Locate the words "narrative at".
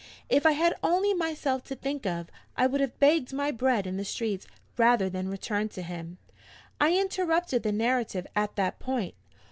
7.71-8.55